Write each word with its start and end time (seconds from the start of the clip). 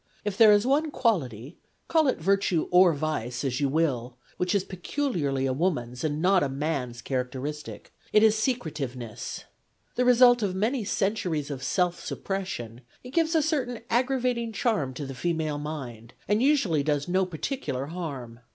If 0.25 0.35
there 0.35 0.51
is 0.51 0.65
one 0.65 0.89
quality— 0.89 1.59
call 1.87 2.07
it 2.07 2.17
virtue 2.17 2.67
or 2.71 2.91
vice, 2.95 3.43
as 3.43 3.61
you 3.61 3.69
will— 3.69 4.17
which 4.37 4.55
is 4.55 4.63
peculiarly 4.63 5.45
a 5.45 5.53
woman's 5.53 6.03
and 6.03 6.19
not 6.19 6.41
a 6.41 6.49
man's 6.49 7.03
character 7.03 7.39
istic, 7.41 7.91
it 8.11 8.23
is 8.23 8.35
secretiveness. 8.35 9.43
The 9.93 10.03
result 10.03 10.41
of 10.41 10.55
many 10.55 10.83
cen 10.85 11.13
turies 11.13 11.51
of 11.51 11.61
self 11.61 12.03
suppression, 12.03 12.81
it 13.03 13.11
gives 13.11 13.35
a 13.35 13.43
certain 13.43 13.81
aggrav 13.91 14.25
ating 14.25 14.53
charm 14.53 14.95
to 14.95 15.05
the 15.05 15.13
female 15.13 15.59
mind, 15.59 16.15
and 16.27 16.41
usually 16.41 16.81
does 16.81 17.07
no 17.07 17.23
particular 17.27 17.85
harm. 17.85 18.39